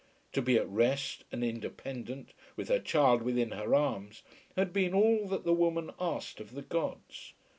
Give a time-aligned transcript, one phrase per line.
[0.33, 4.23] To be at rest, and independent, with her child within her arms,
[4.55, 7.33] had been all that the woman asked of the gods.